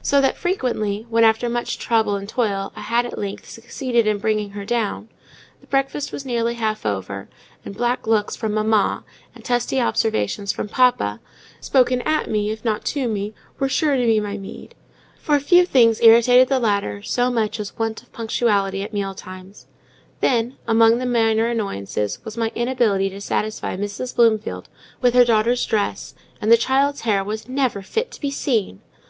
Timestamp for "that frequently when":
0.22-1.22